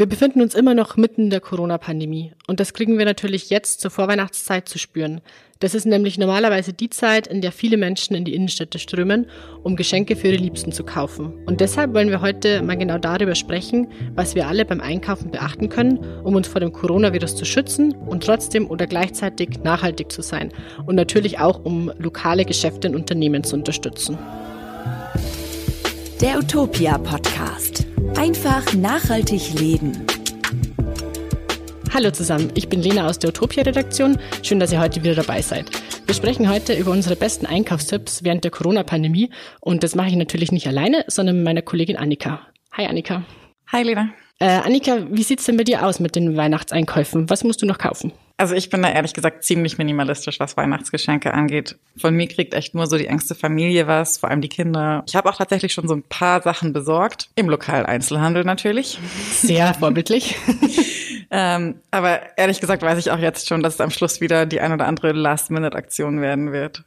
Wir 0.00 0.06
befinden 0.06 0.40
uns 0.40 0.54
immer 0.54 0.72
noch 0.74 0.96
mitten 0.96 1.24
in 1.24 1.28
der 1.30 1.42
Corona-Pandemie 1.42 2.32
und 2.46 2.58
das 2.58 2.72
kriegen 2.72 2.96
wir 2.96 3.04
natürlich 3.04 3.50
jetzt 3.50 3.82
zur 3.82 3.90
Vorweihnachtszeit 3.90 4.66
zu 4.66 4.78
spüren. 4.78 5.20
Das 5.58 5.74
ist 5.74 5.84
nämlich 5.84 6.16
normalerweise 6.16 6.72
die 6.72 6.88
Zeit, 6.88 7.26
in 7.26 7.42
der 7.42 7.52
viele 7.52 7.76
Menschen 7.76 8.16
in 8.16 8.24
die 8.24 8.34
Innenstädte 8.34 8.78
strömen, 8.78 9.26
um 9.62 9.76
Geschenke 9.76 10.16
für 10.16 10.28
ihre 10.28 10.38
Liebsten 10.38 10.72
zu 10.72 10.84
kaufen. 10.84 11.34
Und 11.44 11.60
deshalb 11.60 11.92
wollen 11.92 12.08
wir 12.08 12.22
heute 12.22 12.62
mal 12.62 12.78
genau 12.78 12.96
darüber 12.96 13.34
sprechen, 13.34 13.88
was 14.14 14.34
wir 14.34 14.48
alle 14.48 14.64
beim 14.64 14.80
Einkaufen 14.80 15.32
beachten 15.32 15.68
können, 15.68 15.98
um 16.24 16.34
uns 16.34 16.48
vor 16.48 16.62
dem 16.62 16.72
Coronavirus 16.72 17.36
zu 17.36 17.44
schützen 17.44 17.92
und 17.92 18.24
trotzdem 18.24 18.70
oder 18.70 18.86
gleichzeitig 18.86 19.58
nachhaltig 19.64 20.10
zu 20.10 20.22
sein. 20.22 20.50
Und 20.86 20.94
natürlich 20.94 21.40
auch, 21.40 21.62
um 21.62 21.92
lokale 21.98 22.46
Geschäfte 22.46 22.88
und 22.88 22.96
Unternehmen 22.96 23.44
zu 23.44 23.54
unterstützen. 23.54 24.16
Der 26.22 26.38
Utopia 26.38 26.96
Podcast. 26.96 27.79
Einfach 28.16 28.72
nachhaltig 28.74 29.54
leben. 29.58 30.06
Hallo 31.92 32.10
zusammen, 32.10 32.50
ich 32.54 32.68
bin 32.68 32.82
Lena 32.82 33.08
aus 33.08 33.18
der 33.18 33.30
Utopia-Redaktion. 33.30 34.18
Schön, 34.42 34.60
dass 34.60 34.72
ihr 34.72 34.80
heute 34.80 35.02
wieder 35.02 35.14
dabei 35.14 35.42
seid. 35.42 35.66
Wir 36.06 36.14
sprechen 36.14 36.48
heute 36.48 36.74
über 36.74 36.90
unsere 36.90 37.16
besten 37.16 37.46
Einkaufstipps 37.46 38.22
während 38.24 38.44
der 38.44 38.50
Corona-Pandemie. 38.50 39.30
Und 39.60 39.82
das 39.82 39.94
mache 39.94 40.08
ich 40.08 40.16
natürlich 40.16 40.52
nicht 40.52 40.66
alleine, 40.66 41.04
sondern 41.08 41.36
mit 41.36 41.44
meiner 41.44 41.62
Kollegin 41.62 41.96
Annika. 41.96 42.46
Hi 42.72 42.86
Annika. 42.86 43.24
Hi 43.72 43.82
Lena. 43.82 44.10
Äh, 44.38 44.46
Annika, 44.46 45.06
wie 45.10 45.22
sieht's 45.22 45.44
denn 45.44 45.56
bei 45.56 45.64
dir 45.64 45.84
aus 45.86 46.00
mit 46.00 46.16
den 46.16 46.36
Weihnachtseinkäufen? 46.36 47.28
Was 47.28 47.44
musst 47.44 47.62
du 47.62 47.66
noch 47.66 47.78
kaufen? 47.78 48.12
Also 48.40 48.54
ich 48.54 48.70
bin 48.70 48.80
da 48.80 48.90
ehrlich 48.90 49.12
gesagt 49.12 49.44
ziemlich 49.44 49.76
minimalistisch, 49.76 50.40
was 50.40 50.56
Weihnachtsgeschenke 50.56 51.34
angeht. 51.34 51.76
Von 51.98 52.14
mir 52.14 52.26
kriegt 52.26 52.54
echt 52.54 52.74
nur 52.74 52.86
so 52.86 52.96
die 52.96 53.06
engste 53.06 53.34
Familie 53.34 53.86
was, 53.86 54.16
vor 54.16 54.30
allem 54.30 54.40
die 54.40 54.48
Kinder. 54.48 55.04
Ich 55.06 55.14
habe 55.14 55.28
auch 55.28 55.36
tatsächlich 55.36 55.74
schon 55.74 55.86
so 55.86 55.92
ein 55.92 56.02
paar 56.02 56.40
Sachen 56.40 56.72
besorgt, 56.72 57.28
im 57.34 57.50
Lokaleinzelhandel 57.50 58.44
natürlich. 58.44 58.98
Sehr 59.42 59.74
vorbildlich. 59.74 60.36
ähm, 61.30 61.80
aber 61.90 62.38
ehrlich 62.38 62.60
gesagt 62.60 62.80
weiß 62.80 62.98
ich 62.98 63.10
auch 63.10 63.18
jetzt 63.18 63.46
schon, 63.46 63.62
dass 63.62 63.74
es 63.74 63.80
am 63.82 63.90
Schluss 63.90 64.22
wieder 64.22 64.46
die 64.46 64.62
ein 64.62 64.72
oder 64.72 64.86
andere 64.86 65.12
Last-Minute-Aktion 65.12 66.22
werden 66.22 66.50
wird. 66.50 66.84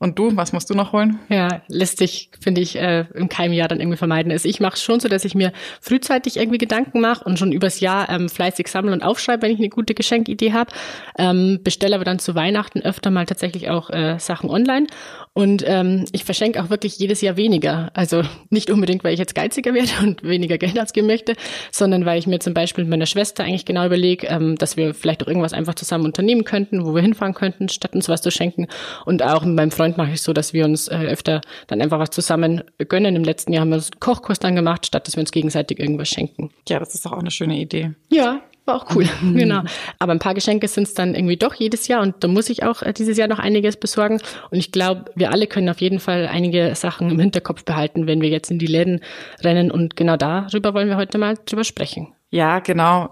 Und 0.00 0.18
du, 0.18 0.36
was 0.36 0.52
musst 0.52 0.70
du 0.70 0.74
noch 0.74 0.92
holen? 0.92 1.18
Ja, 1.28 1.62
lästig, 1.66 2.30
finde 2.40 2.60
ich, 2.60 2.76
äh, 2.76 3.06
im 3.14 3.28
Keimjahr 3.28 3.66
dann 3.66 3.80
irgendwie 3.80 3.96
vermeiden 3.96 4.30
ist. 4.30 4.46
Ich 4.46 4.60
mache 4.60 4.76
schon 4.76 5.00
so, 5.00 5.08
dass 5.08 5.24
ich 5.24 5.34
mir 5.34 5.52
frühzeitig 5.80 6.36
irgendwie 6.36 6.58
Gedanken 6.58 7.00
mache 7.00 7.24
und 7.24 7.36
schon 7.38 7.50
übers 7.50 7.80
Jahr 7.80 8.08
ähm, 8.08 8.28
fleißig 8.28 8.68
sammle 8.68 8.92
und 8.92 9.02
aufschreibe, 9.02 9.42
wenn 9.42 9.50
ich 9.50 9.58
eine 9.58 9.70
gute 9.70 9.94
Geschenkidee 9.94 10.52
habe. 10.52 10.70
Ähm, 11.18 11.60
bestelle 11.64 11.96
aber 11.96 12.04
dann 12.04 12.20
zu 12.20 12.36
Weihnachten 12.36 12.80
öfter 12.80 13.10
mal 13.10 13.26
tatsächlich 13.26 13.70
auch 13.70 13.90
äh, 13.90 14.18
Sachen 14.20 14.50
online. 14.50 14.86
Und 15.32 15.62
ähm, 15.66 16.04
ich 16.12 16.24
verschenke 16.24 16.62
auch 16.62 16.70
wirklich 16.70 16.98
jedes 16.98 17.20
Jahr 17.20 17.36
weniger. 17.36 17.90
Also 17.94 18.22
nicht 18.50 18.70
unbedingt, 18.70 19.04
weil 19.04 19.14
ich 19.14 19.20
jetzt 19.20 19.34
geiziger 19.34 19.74
werde 19.74 19.90
und 20.02 20.22
weniger 20.22 20.58
Geld 20.58 20.78
ausgeben 20.78 21.08
möchte, 21.08 21.34
sondern 21.72 22.04
weil 22.04 22.18
ich 22.18 22.26
mir 22.26 22.38
zum 22.38 22.54
Beispiel 22.54 22.84
mit 22.84 22.90
meiner 22.90 23.06
Schwester 23.06 23.44
eigentlich 23.44 23.64
genau 23.64 23.86
überlege, 23.86 24.28
ähm, 24.28 24.56
dass 24.56 24.76
wir 24.76 24.94
vielleicht 24.94 25.24
auch 25.24 25.28
irgendwas 25.28 25.52
einfach 25.52 25.74
zusammen 25.74 26.04
unternehmen 26.04 26.44
könnten, 26.44 26.84
wo 26.84 26.94
wir 26.94 27.02
hinfahren 27.02 27.34
könnten, 27.34 27.68
statt 27.68 27.94
uns 27.94 28.08
was 28.08 28.22
zu 28.22 28.30
schenken. 28.30 28.68
Und 29.04 29.22
auch 29.22 29.44
mit 29.44 29.54
meinem 29.54 29.70
Freund 29.70 29.87
mache 29.96 30.12
ich 30.12 30.22
so, 30.22 30.32
dass 30.32 30.52
wir 30.52 30.64
uns 30.64 30.88
äh, 30.88 30.96
öfter 30.96 31.40
dann 31.66 31.80
einfach 31.80 31.98
was 31.98 32.10
zusammen 32.10 32.62
gönnen. 32.88 33.16
Im 33.16 33.24
letzten 33.24 33.52
Jahr 33.52 33.62
haben 33.62 33.70
wir 33.70 33.76
uns 33.76 33.90
einen 33.92 34.00
Kochkurs 34.00 34.38
dann 34.38 34.56
gemacht, 34.56 34.86
statt 34.86 35.06
dass 35.06 35.16
wir 35.16 35.20
uns 35.20 35.32
gegenseitig 35.32 35.78
irgendwas 35.78 36.08
schenken. 36.08 36.50
Ja, 36.68 36.78
das 36.78 36.94
ist 36.94 37.06
doch 37.06 37.12
auch 37.12 37.20
eine 37.20 37.30
schöne 37.30 37.58
Idee. 37.58 37.92
Ja, 38.08 38.42
war 38.68 38.76
auch 38.76 38.94
cool, 38.94 39.06
genau. 39.34 39.62
Aber 39.98 40.12
ein 40.12 40.18
paar 40.18 40.34
Geschenke 40.34 40.68
sind 40.68 40.86
es 40.86 40.94
dann 40.94 41.14
irgendwie 41.14 41.36
doch 41.36 41.54
jedes 41.54 41.88
Jahr 41.88 42.02
und 42.02 42.22
da 42.22 42.28
muss 42.28 42.50
ich 42.50 42.62
auch 42.62 42.82
äh, 42.82 42.92
dieses 42.92 43.16
Jahr 43.16 43.26
noch 43.26 43.38
einiges 43.38 43.76
besorgen. 43.76 44.20
Und 44.50 44.58
ich 44.58 44.70
glaube, 44.70 45.06
wir 45.14 45.32
alle 45.32 45.46
können 45.46 45.68
auf 45.68 45.80
jeden 45.80 45.98
Fall 45.98 46.28
einige 46.28 46.74
Sachen 46.74 47.10
im 47.10 47.18
Hinterkopf 47.18 47.64
behalten, 47.64 48.06
wenn 48.06 48.20
wir 48.20 48.28
jetzt 48.28 48.50
in 48.50 48.58
die 48.58 48.66
Läden 48.66 49.00
rennen. 49.42 49.70
Und 49.70 49.96
genau 49.96 50.16
darüber 50.16 50.74
wollen 50.74 50.88
wir 50.88 50.96
heute 50.96 51.18
mal 51.18 51.36
drüber 51.46 51.64
sprechen. 51.64 52.12
Ja, 52.30 52.58
genau. 52.60 53.10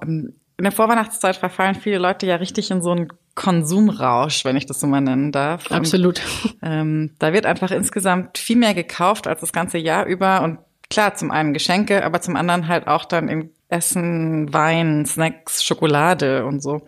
In 0.58 0.64
der 0.64 0.72
Vorweihnachtszeit 0.72 1.36
verfallen 1.36 1.74
viele 1.74 1.98
Leute 1.98 2.26
ja 2.26 2.36
richtig 2.36 2.70
in 2.70 2.82
so 2.82 2.90
einen 2.90 3.08
Konsumrausch, 3.34 4.44
wenn 4.46 4.56
ich 4.56 4.64
das 4.64 4.80
so 4.80 4.86
mal 4.86 5.02
nennen 5.02 5.30
darf. 5.30 5.70
Absolut. 5.70 6.22
Und, 6.44 6.56
ähm, 6.62 7.10
da 7.18 7.34
wird 7.34 7.44
einfach 7.44 7.70
insgesamt 7.70 8.38
viel 8.38 8.56
mehr 8.56 8.72
gekauft 8.72 9.26
als 9.26 9.40
das 9.40 9.52
ganze 9.52 9.76
Jahr 9.76 10.06
über 10.06 10.42
und 10.42 10.58
klar, 10.88 11.14
zum 11.14 11.30
einen 11.30 11.52
Geschenke, 11.52 12.04
aber 12.04 12.20
zum 12.20 12.36
anderen 12.36 12.68
halt 12.68 12.86
auch 12.86 13.04
dann 13.04 13.28
in 13.28 13.50
Essen, 13.68 14.52
Wein, 14.52 15.04
Snacks, 15.04 15.64
Schokolade 15.64 16.46
und 16.46 16.62
so. 16.62 16.86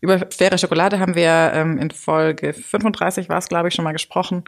Über 0.00 0.18
faire 0.30 0.58
Schokolade 0.58 0.98
haben 1.00 1.14
wir 1.14 1.52
ähm, 1.54 1.78
in 1.78 1.90
Folge 1.90 2.52
35 2.52 3.28
war 3.28 3.38
es, 3.38 3.48
glaube 3.48 3.68
ich, 3.68 3.74
schon 3.74 3.84
mal 3.84 3.92
gesprochen. 3.92 4.44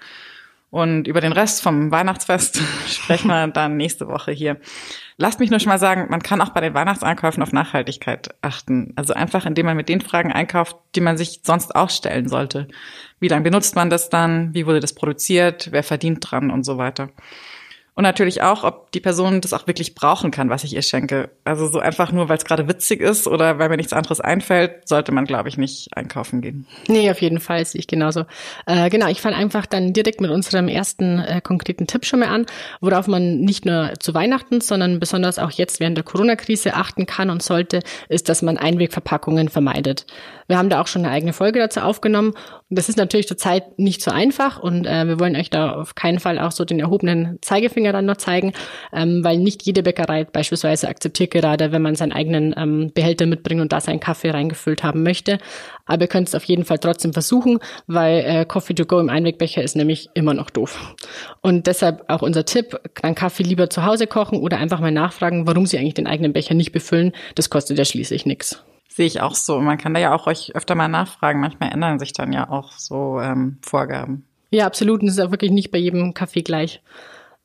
Und 0.70 1.08
über 1.08 1.20
den 1.20 1.32
Rest 1.32 1.62
vom 1.62 1.90
Weihnachtsfest 1.90 2.60
sprechen 2.88 3.28
wir 3.28 3.48
dann 3.48 3.76
nächste 3.76 4.06
Woche 4.06 4.30
hier. 4.30 4.56
Lasst 5.16 5.40
mich 5.40 5.50
nur 5.50 5.58
schon 5.58 5.70
mal 5.70 5.78
sagen, 5.78 6.06
man 6.08 6.22
kann 6.22 6.40
auch 6.40 6.50
bei 6.50 6.60
den 6.60 6.74
Weihnachtseinkäufen 6.74 7.42
auf 7.42 7.52
Nachhaltigkeit 7.52 8.34
achten. 8.40 8.92
Also 8.94 9.12
einfach, 9.12 9.46
indem 9.46 9.66
man 9.66 9.76
mit 9.76 9.88
den 9.88 10.00
Fragen 10.00 10.32
einkauft, 10.32 10.76
die 10.94 11.00
man 11.00 11.18
sich 11.18 11.40
sonst 11.42 11.74
auch 11.74 11.90
stellen 11.90 12.28
sollte. 12.28 12.68
Wie 13.18 13.28
lange 13.28 13.42
benutzt 13.42 13.74
man 13.74 13.90
das 13.90 14.08
dann? 14.10 14.54
Wie 14.54 14.64
wurde 14.64 14.80
das 14.80 14.94
produziert? 14.94 15.68
Wer 15.72 15.82
verdient 15.82 16.30
dran 16.30 16.50
und 16.50 16.64
so 16.64 16.78
weiter? 16.78 17.10
Und 17.94 18.04
natürlich 18.04 18.40
auch, 18.42 18.64
ob 18.64 18.92
die 18.92 19.00
Person 19.00 19.40
das 19.40 19.52
auch 19.52 19.66
wirklich 19.66 19.94
brauchen 19.94 20.30
kann, 20.30 20.48
was 20.48 20.64
ich 20.64 20.74
ihr 20.74 20.82
schenke. 20.82 21.30
Also 21.44 21.66
so 21.66 21.80
einfach 21.80 22.12
nur, 22.12 22.28
weil 22.28 22.38
es 22.38 22.44
gerade 22.44 22.68
witzig 22.68 23.00
ist 23.00 23.26
oder 23.26 23.58
weil 23.58 23.68
mir 23.68 23.76
nichts 23.76 23.92
anderes 23.92 24.20
einfällt, 24.20 24.88
sollte 24.88 25.12
man, 25.12 25.24
glaube 25.24 25.48
ich, 25.48 25.58
nicht 25.58 25.88
einkaufen 25.96 26.40
gehen. 26.40 26.66
Nee, 26.88 27.10
auf 27.10 27.20
jeden 27.20 27.40
Fall 27.40 27.64
sehe 27.66 27.80
ich 27.80 27.86
genauso. 27.86 28.24
Äh, 28.66 28.88
genau, 28.90 29.08
ich 29.08 29.20
fange 29.20 29.36
einfach 29.36 29.66
dann 29.66 29.92
direkt 29.92 30.20
mit 30.20 30.30
unserem 30.30 30.68
ersten 30.68 31.18
äh, 31.18 31.40
konkreten 31.42 31.86
Tipp 31.86 32.06
schon 32.06 32.20
mal 32.20 32.28
an, 32.28 32.46
worauf 32.80 33.06
man 33.06 33.40
nicht 33.40 33.66
nur 33.66 33.92
zu 33.98 34.14
Weihnachten, 34.14 34.60
sondern 34.60 34.98
besonders 35.00 35.38
auch 35.38 35.50
jetzt 35.50 35.80
während 35.80 35.96
der 35.96 36.04
Corona-Krise 36.04 36.74
achten 36.74 37.06
kann 37.06 37.28
und 37.28 37.42
sollte, 37.42 37.80
ist, 38.08 38.28
dass 38.28 38.40
man 38.40 38.56
Einwegverpackungen 38.56 39.48
vermeidet. 39.48 40.06
Wir 40.46 40.58
haben 40.58 40.70
da 40.70 40.80
auch 40.80 40.86
schon 40.86 41.04
eine 41.04 41.14
eigene 41.14 41.32
Folge 41.32 41.58
dazu 41.58 41.80
aufgenommen. 41.80 42.30
Und 42.30 42.78
das 42.78 42.88
ist 42.88 42.96
natürlich 42.96 43.28
zurzeit 43.28 43.78
nicht 43.78 44.02
so 44.02 44.10
einfach 44.10 44.58
und 44.60 44.86
äh, 44.86 45.06
wir 45.06 45.20
wollen 45.20 45.36
euch 45.36 45.50
da 45.50 45.72
auf 45.72 45.94
keinen 45.94 46.18
Fall 46.18 46.38
auch 46.38 46.52
so 46.52 46.64
den 46.64 46.80
erhobenen 46.80 47.38
Zeigefinger 47.42 47.79
Zeigefinger 47.80 47.92
dann 47.92 48.06
noch 48.06 48.16
zeigen, 48.16 48.52
ähm, 48.92 49.24
weil 49.24 49.38
nicht 49.38 49.62
jede 49.64 49.82
Bäckerei 49.82 50.24
beispielsweise 50.24 50.88
akzeptiert 50.88 51.30
gerade, 51.30 51.72
wenn 51.72 51.82
man 51.82 51.94
seinen 51.94 52.12
eigenen 52.12 52.54
ähm, 52.56 52.92
Behälter 52.94 53.26
mitbringt 53.26 53.60
und 53.60 53.72
da 53.72 53.80
seinen 53.80 54.00
Kaffee 54.00 54.30
reingefüllt 54.30 54.82
haben 54.82 55.02
möchte. 55.02 55.38
Aber 55.86 56.02
ihr 56.02 56.08
könnt 56.08 56.28
es 56.28 56.34
auf 56.34 56.44
jeden 56.44 56.64
Fall 56.64 56.78
trotzdem 56.78 57.12
versuchen, 57.12 57.58
weil 57.86 58.24
äh, 58.24 58.44
Coffee 58.44 58.74
to 58.74 58.84
go 58.84 59.00
im 59.00 59.08
Einwegbecher 59.08 59.62
ist 59.62 59.76
nämlich 59.76 60.10
immer 60.14 60.34
noch 60.34 60.50
doof. 60.50 60.94
Und 61.40 61.66
deshalb 61.66 62.04
auch 62.08 62.22
unser 62.22 62.44
Tipp, 62.44 62.78
dann 63.02 63.14
Kaffee 63.14 63.42
lieber 63.42 63.70
zu 63.70 63.84
Hause 63.84 64.06
kochen 64.06 64.38
oder 64.38 64.58
einfach 64.58 64.80
mal 64.80 64.92
nachfragen, 64.92 65.46
warum 65.46 65.66
sie 65.66 65.78
eigentlich 65.78 65.94
den 65.94 66.06
eigenen 66.06 66.32
Becher 66.32 66.54
nicht 66.54 66.72
befüllen. 66.72 67.12
Das 67.34 67.50
kostet 67.50 67.78
ja 67.78 67.84
schließlich 67.84 68.26
nichts. 68.26 68.62
Sehe 68.88 69.06
ich 69.06 69.20
auch 69.20 69.34
so. 69.34 69.60
Man 69.60 69.78
kann 69.78 69.94
da 69.94 70.00
ja 70.00 70.14
auch 70.14 70.26
euch 70.26 70.54
öfter 70.54 70.74
mal 70.74 70.88
nachfragen. 70.88 71.40
Manchmal 71.40 71.72
ändern 71.72 71.98
sich 71.98 72.12
dann 72.12 72.32
ja 72.32 72.50
auch 72.50 72.72
so 72.72 73.20
ähm, 73.20 73.58
Vorgaben. 73.62 74.24
Ja, 74.50 74.66
absolut. 74.66 75.00
Und 75.00 75.08
es 75.08 75.16
ist 75.16 75.24
auch 75.24 75.30
wirklich 75.30 75.52
nicht 75.52 75.70
bei 75.70 75.78
jedem 75.78 76.12
Kaffee 76.12 76.42
gleich. 76.42 76.82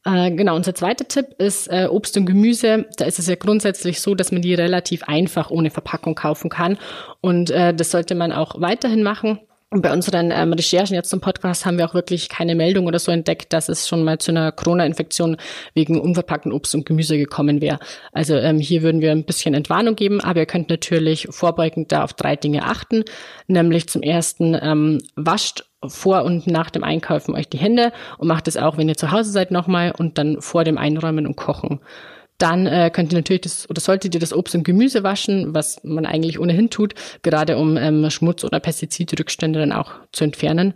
Äh, 0.05 0.31
genau, 0.31 0.55
unser 0.55 0.75
zweiter 0.75 1.07
Tipp 1.07 1.33
ist 1.39 1.67
äh, 1.67 1.88
Obst 1.89 2.16
und 2.16 2.27
Gemüse. 2.27 2.85
Da 2.97 3.05
ist 3.05 3.17
es 3.17 3.27
ja 3.27 3.35
grundsätzlich 3.35 3.99
so, 4.01 4.13
dass 4.13 4.31
man 4.31 4.43
die 4.43 4.53
relativ 4.53 5.03
einfach 5.03 5.49
ohne 5.49 5.71
Verpackung 5.71 6.13
kaufen 6.13 6.49
kann. 6.49 6.77
Und 7.21 7.49
äh, 7.49 7.73
das 7.73 7.89
sollte 7.91 8.13
man 8.13 8.31
auch 8.31 8.61
weiterhin 8.61 9.01
machen. 9.01 9.39
Und 9.75 9.81
bei 9.81 9.91
unseren 9.91 10.31
ähm, 10.31 10.53
Recherchen 10.53 10.96
jetzt 10.96 11.09
zum 11.09 11.19
Podcast 11.19 11.66
haben 11.66 11.78
wir 11.78 11.86
auch 11.86 11.94
wirklich 11.94 12.30
keine 12.30 12.56
Meldung 12.56 12.86
oder 12.86 12.97
so 12.97 13.12
entdeckt, 13.12 13.52
dass 13.52 13.68
es 13.68 13.90
schon 13.90 14.06
mal 14.06 14.19
zu 14.19 14.31
einer 14.31 14.53
Corona-Infektion 14.53 15.36
wegen 15.74 16.00
unverpackten 16.00 16.53
Obst 16.53 16.74
und 16.75 16.86
Gemüse 16.86 17.18
gekommen 17.18 17.59
wäre. 17.59 17.80
Also 18.14 18.35
ähm, 18.35 18.59
hier 18.59 18.84
würden 18.84 19.02
wir 19.02 19.12
ein 19.12 19.25
bisschen 19.25 19.53
Entwarnung 19.53 19.97
geben, 19.97 20.22
aber 20.22 20.40
ihr 20.40 20.46
könnt 20.46 20.69
natürlich 20.69 21.28
vorbeugend 21.30 21.91
da 21.91 22.06
auf 22.06 22.14
drei 22.14 22.38
Dinge 22.38 22.64
achten. 22.64 23.03
Nämlich 23.47 23.90
zum 23.90 24.02
ersten, 24.02 24.58
ähm, 24.62 25.02
wascht 25.18 25.66
vor 25.85 26.24
und 26.24 26.47
nach 26.47 26.69
dem 26.69 26.85
Einkaufen 26.85 27.35
euch 27.35 27.50
die 27.50 27.58
Hände 27.58 27.91
und 28.18 28.30
macht 28.30 28.47
es 28.47 28.56
auch, 28.56 28.78
wenn 28.78 28.88
ihr 28.88 28.96
zu 28.96 29.12
Hause 29.12 29.31
seid, 29.31 29.52
nochmal 29.52 29.91
und 29.91 30.18
dann 30.18 30.40
vor 30.40 30.64
dem 30.64 30.78
Einräumen 30.78 31.28
und 31.28 31.35
Kochen. 31.35 31.81
Dann 32.38 32.68
äh, 32.68 32.91
könnt 32.94 33.13
ihr 33.13 33.19
natürlich 33.19 33.41
das 33.41 33.69
oder 33.69 33.79
solltet 33.79 34.13
ihr 34.13 34.19
das 34.19 34.34
Obst 34.34 34.56
und 34.56 34.63
Gemüse 34.63 35.03
waschen, 35.03 35.53
was 35.53 35.81
man 35.84 36.05
eigentlich 36.05 36.40
ohnehin 36.40 36.70
tut, 36.70 36.93
gerade 37.22 37.58
um 37.58 37.78
ähm, 37.78 38.09
Schmutz 38.09 38.43
oder 38.43 38.59
Pestizidrückstände 38.59 39.59
dann 39.59 39.72
auch 39.72 39.91
zu 40.11 40.23
entfernen. 40.26 40.73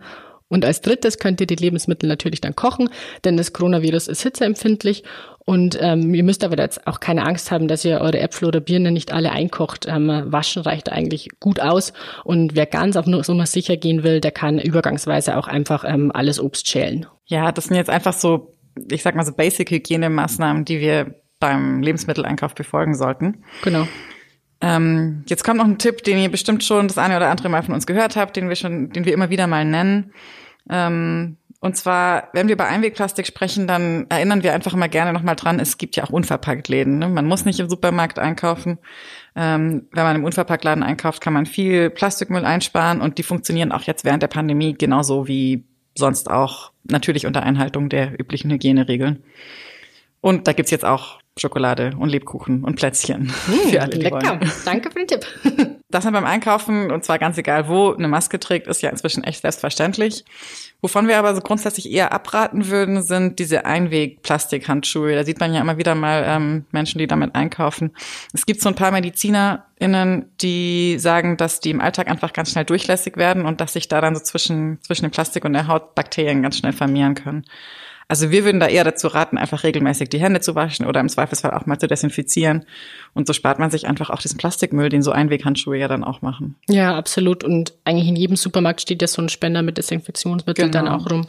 Und 0.48 0.64
als 0.64 0.80
drittes 0.80 1.18
könnt 1.18 1.40
ihr 1.40 1.46
die 1.46 1.54
Lebensmittel 1.54 2.08
natürlich 2.08 2.40
dann 2.40 2.56
kochen, 2.56 2.90
denn 3.24 3.36
das 3.36 3.52
Coronavirus 3.52 4.08
ist 4.08 4.22
hitzeempfindlich 4.22 5.04
und 5.44 5.78
ähm, 5.80 6.12
ihr 6.12 6.24
müsst 6.24 6.42
aber 6.42 6.58
jetzt 6.58 6.86
auch 6.88 6.98
keine 6.98 7.24
Angst 7.24 7.52
haben, 7.52 7.68
dass 7.68 7.84
ihr 7.84 8.00
eure 8.00 8.18
Äpfel 8.18 8.48
oder 8.48 8.60
Birnen 8.60 8.92
nicht 8.92 9.12
alle 9.12 9.30
einkocht. 9.30 9.86
Ähm, 9.86 10.08
waschen 10.26 10.62
reicht 10.62 10.90
eigentlich 10.90 11.28
gut 11.38 11.60
aus 11.60 11.92
und 12.24 12.56
wer 12.56 12.66
ganz 12.66 12.96
auf 12.96 13.06
Nummer 13.06 13.46
sicher 13.46 13.76
gehen 13.76 14.02
will, 14.02 14.20
der 14.20 14.32
kann 14.32 14.58
übergangsweise 14.58 15.36
auch 15.36 15.46
einfach 15.46 15.84
ähm, 15.86 16.10
alles 16.12 16.40
Obst 16.40 16.68
schälen. 16.68 17.06
Ja, 17.26 17.52
das 17.52 17.66
sind 17.66 17.76
jetzt 17.76 17.90
einfach 17.90 18.12
so, 18.12 18.56
ich 18.90 19.04
sag 19.04 19.14
mal 19.14 19.24
so 19.24 19.32
Basic-Hygienemaßnahmen, 19.32 20.64
die 20.64 20.80
wir 20.80 21.14
beim 21.40 21.82
Lebensmitteleinkauf 21.82 22.54
befolgen 22.54 22.94
sollten. 22.94 23.42
Genau. 23.62 23.88
Ähm, 24.60 25.24
jetzt 25.26 25.42
kommt 25.42 25.58
noch 25.58 25.64
ein 25.64 25.78
Tipp, 25.78 26.04
den 26.04 26.18
ihr 26.18 26.30
bestimmt 26.30 26.62
schon 26.62 26.86
das 26.86 26.98
eine 26.98 27.16
oder 27.16 27.30
andere 27.30 27.48
Mal 27.48 27.62
von 27.62 27.74
uns 27.74 27.86
gehört 27.86 28.14
habt, 28.14 28.36
den 28.36 28.48
wir 28.48 28.56
schon, 28.56 28.90
den 28.90 29.04
wir 29.04 29.12
immer 29.14 29.30
wieder 29.30 29.46
mal 29.46 29.64
nennen. 29.64 30.12
Ähm, 30.68 31.38
Und 31.62 31.76
zwar, 31.76 32.28
wenn 32.32 32.48
wir 32.48 32.56
bei 32.56 32.66
Einwegplastik 32.66 33.26
sprechen, 33.26 33.66
dann 33.66 34.06
erinnern 34.08 34.42
wir 34.42 34.54
einfach 34.54 34.72
immer 34.72 34.88
gerne 34.88 35.12
nochmal 35.12 35.36
dran, 35.36 35.60
es 35.60 35.76
gibt 35.76 35.96
ja 35.96 36.04
auch 36.04 36.10
unverpackt 36.10 36.68
Läden. 36.68 36.98
Ne? 36.98 37.08
Man 37.08 37.26
muss 37.26 37.44
nicht 37.44 37.60
im 37.60 37.68
Supermarkt 37.68 38.18
einkaufen. 38.18 38.78
Ähm, 39.36 39.86
wenn 39.92 40.04
man 40.04 40.16
im 40.16 40.24
Unverpacktladen 40.24 40.82
einkauft, 40.82 41.20
kann 41.20 41.32
man 41.32 41.46
viel 41.46 41.90
Plastikmüll 41.90 42.44
einsparen 42.44 43.00
und 43.00 43.18
die 43.18 43.22
funktionieren 43.22 43.72
auch 43.72 43.82
jetzt 43.82 44.04
während 44.04 44.22
der 44.22 44.28
Pandemie 44.28 44.74
genauso 44.74 45.28
wie 45.28 45.64
sonst 45.94 46.30
auch, 46.30 46.72
natürlich 46.84 47.26
unter 47.26 47.42
Einhaltung 47.42 47.88
der 47.88 48.18
üblichen 48.18 48.50
Hygieneregeln. 48.50 49.22
Und 50.20 50.48
da 50.48 50.52
gibt's 50.52 50.70
jetzt 50.70 50.84
auch 50.84 51.20
Schokolade 51.40 51.92
und 51.98 52.08
Lebkuchen 52.10 52.64
und 52.64 52.76
Plätzchen 52.76 53.32
mmh, 53.46 53.70
für 53.70 53.80
alle, 53.80 53.90
die 53.90 54.00
lecker. 54.00 54.40
Wollen. 54.40 54.52
Danke 54.64 54.90
für 54.90 54.98
den 54.98 55.08
Tipp. 55.08 55.26
Dass 55.90 56.04
man 56.04 56.12
beim 56.12 56.26
Einkaufen, 56.26 56.90
und 56.90 57.04
zwar 57.04 57.18
ganz 57.18 57.36
egal 57.38 57.66
wo, 57.68 57.92
eine 57.92 58.06
Maske 58.06 58.38
trägt, 58.38 58.68
ist 58.68 58.82
ja 58.82 58.90
inzwischen 58.90 59.24
echt 59.24 59.42
selbstverständlich. 59.42 60.24
Wovon 60.82 61.08
wir 61.08 61.18
aber 61.18 61.34
so 61.34 61.40
grundsätzlich 61.40 61.90
eher 61.90 62.12
abraten 62.12 62.68
würden, 62.68 63.02
sind 63.02 63.38
diese 63.38 63.64
Einweg-Plastikhandschuhe. 63.64 65.14
Da 65.14 65.24
sieht 65.24 65.40
man 65.40 65.52
ja 65.52 65.60
immer 65.60 65.78
wieder 65.78 65.94
mal 65.94 66.24
ähm, 66.26 66.64
Menschen, 66.70 66.98
die 66.98 67.06
damit 67.06 67.34
einkaufen. 67.34 67.90
Es 68.32 68.46
gibt 68.46 68.60
so 68.60 68.68
ein 68.68 68.76
paar 68.76 68.92
MedizinerInnen, 68.92 70.30
die 70.40 70.98
sagen, 70.98 71.36
dass 71.36 71.60
die 71.60 71.70
im 71.70 71.80
Alltag 71.80 72.08
einfach 72.08 72.32
ganz 72.32 72.52
schnell 72.52 72.64
durchlässig 72.64 73.16
werden 73.16 73.44
und 73.44 73.60
dass 73.60 73.72
sich 73.72 73.88
da 73.88 74.00
dann 74.00 74.14
so 74.14 74.22
zwischen, 74.22 74.78
zwischen 74.82 75.02
dem 75.02 75.10
Plastik 75.10 75.44
und 75.44 75.52
der 75.52 75.66
Haut 75.66 75.94
Bakterien 75.94 76.42
ganz 76.42 76.56
schnell 76.56 76.72
vermehren 76.72 77.14
können. 77.14 77.44
Also 78.10 78.32
wir 78.32 78.44
würden 78.44 78.58
da 78.58 78.66
eher 78.66 78.82
dazu 78.82 79.06
raten, 79.06 79.38
einfach 79.38 79.62
regelmäßig 79.62 80.08
die 80.08 80.18
Hände 80.18 80.40
zu 80.40 80.56
waschen 80.56 80.84
oder 80.84 80.98
im 80.98 81.08
Zweifelsfall 81.08 81.52
auch 81.52 81.66
mal 81.66 81.78
zu 81.78 81.86
desinfizieren. 81.86 82.64
Und 83.14 83.28
so 83.28 83.32
spart 83.32 83.60
man 83.60 83.70
sich 83.70 83.86
einfach 83.86 84.10
auch 84.10 84.20
diesen 84.20 84.36
Plastikmüll, 84.36 84.88
den 84.88 85.02
so 85.02 85.12
Einweghandschuhe 85.12 85.78
ja 85.78 85.86
dann 85.86 86.02
auch 86.02 86.20
machen. 86.20 86.56
Ja, 86.68 86.96
absolut. 86.96 87.44
Und 87.44 87.72
eigentlich 87.84 88.08
in 88.08 88.16
jedem 88.16 88.34
Supermarkt 88.34 88.80
steht 88.80 89.00
ja 89.00 89.06
so 89.06 89.22
ein 89.22 89.28
Spender 89.28 89.62
mit 89.62 89.78
Desinfektionsmittel 89.78 90.70
genau. 90.70 90.72
dann 90.72 90.88
auch 90.88 91.08
rum. 91.08 91.28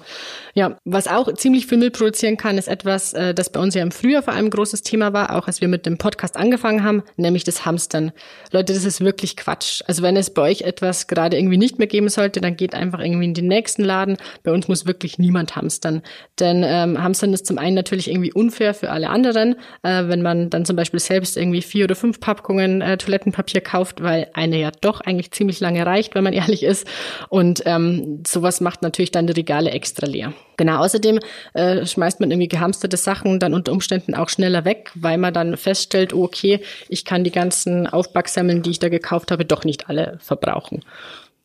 Ja, 0.55 0.75
was 0.83 1.07
auch 1.07 1.31
ziemlich 1.35 1.67
viel 1.67 1.77
Müll 1.77 1.91
produzieren 1.91 2.35
kann, 2.35 2.57
ist 2.57 2.67
etwas, 2.67 3.13
äh, 3.13 3.35
das 3.35 3.51
bei 3.51 3.59
uns 3.59 3.75
ja 3.75 3.83
im 3.83 3.91
Frühjahr 3.91 4.23
vor 4.23 4.33
allem 4.33 4.45
ein 4.45 4.49
großes 4.51 4.81
Thema 4.81 5.13
war, 5.13 5.35
auch 5.35 5.45
als 5.45 5.61
wir 5.61 5.67
mit 5.67 5.85
dem 5.85 5.99
Podcast 5.99 6.35
angefangen 6.35 6.83
haben, 6.83 7.03
nämlich 7.15 7.43
das 7.43 7.63
Hamstern. 7.63 8.11
Leute, 8.51 8.73
das 8.73 8.85
ist 8.85 9.01
wirklich 9.01 9.37
Quatsch. 9.37 9.83
Also 9.85 10.01
wenn 10.01 10.17
es 10.17 10.31
bei 10.31 10.41
euch 10.41 10.61
etwas 10.61 11.05
gerade 11.05 11.37
irgendwie 11.37 11.57
nicht 11.57 11.77
mehr 11.77 11.87
geben 11.87 12.09
sollte, 12.09 12.41
dann 12.41 12.57
geht 12.57 12.73
einfach 12.73 12.99
irgendwie 12.99 13.25
in 13.25 13.35
den 13.35 13.47
nächsten 13.47 13.83
Laden. 13.83 14.17
Bei 14.41 14.51
uns 14.51 14.67
muss 14.67 14.87
wirklich 14.87 15.19
niemand 15.19 15.55
hamstern. 15.55 16.01
Denn 16.39 16.63
ähm, 16.71 17.03
Hamstern 17.03 17.33
ist 17.33 17.45
zum 17.45 17.57
einen 17.57 17.75
natürlich 17.75 18.09
irgendwie 18.09 18.31
unfair 18.31 18.73
für 18.73 18.91
alle 18.91 19.09
anderen, 19.09 19.55
äh, 19.83 20.07
wenn 20.07 20.21
man 20.21 20.49
dann 20.49 20.63
zum 20.63 20.77
Beispiel 20.77 21.01
selbst 21.01 21.35
irgendwie 21.35 21.61
vier 21.61 21.83
oder 21.83 21.95
fünf 21.95 22.21
Packungen 22.21 22.79
äh, 22.79 22.95
Toilettenpapier 22.95 23.59
kauft, 23.59 24.01
weil 24.01 24.29
eine 24.33 24.57
ja 24.57 24.71
doch 24.79 25.01
eigentlich 25.01 25.31
ziemlich 25.31 25.59
lange 25.59 25.85
reicht, 25.85 26.15
wenn 26.15 26.23
man 26.23 26.31
ehrlich 26.41 26.63
ist. 26.63 26.87
Und 27.27 27.61
ähm, 27.65 28.23
sowas 28.25 28.61
macht 28.61 28.83
natürlich 28.83 29.11
dann 29.11 29.27
die 29.27 29.33
Regale 29.33 29.71
extra 29.71 30.07
leer. 30.07 30.31
Genau, 30.55 30.77
außerdem 30.77 31.19
äh, 31.55 31.85
schmeißt 31.85 32.21
man 32.21 32.31
irgendwie 32.31 32.47
gehamsterte 32.47 32.95
Sachen 32.95 33.39
dann 33.39 33.53
unter 33.53 33.73
Umständen 33.73 34.15
auch 34.15 34.29
schneller 34.29 34.63
weg, 34.63 34.91
weil 34.95 35.17
man 35.17 35.33
dann 35.33 35.57
feststellt, 35.57 36.13
oh, 36.13 36.23
okay, 36.23 36.61
ich 36.87 37.03
kann 37.03 37.25
die 37.25 37.31
ganzen 37.31 37.85
Aufbacksemmeln, 37.87 38.61
die 38.61 38.69
ich 38.69 38.79
da 38.79 38.87
gekauft 38.87 39.31
habe, 39.31 39.43
doch 39.43 39.65
nicht 39.65 39.89
alle 39.89 40.19
verbrauchen. 40.21 40.85